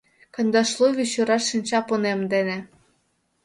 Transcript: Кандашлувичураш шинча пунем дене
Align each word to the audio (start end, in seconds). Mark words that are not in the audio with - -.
Кандашлувичураш 0.35 1.43
шинча 1.49 1.79
пунем 1.87 2.21
дене 2.33 2.57